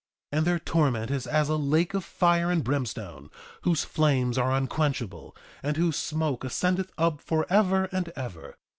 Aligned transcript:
3:27 0.33 0.37
And 0.39 0.47
their 0.47 0.57
torment 0.57 1.11
is 1.11 1.27
as 1.27 1.47
a 1.47 1.55
lake 1.57 1.93
of 1.93 2.03
fire 2.03 2.49
and 2.49 2.63
brimstone, 2.63 3.29
whose 3.61 3.83
flames 3.83 4.35
are 4.35 4.51
unquenchable, 4.51 5.37
and 5.61 5.77
whose 5.77 5.95
smoke 5.97 6.43
ascendeth 6.43 6.91
up 6.97 7.21
forever 7.21 7.83
and 7.91 8.09
ever. 8.15 8.55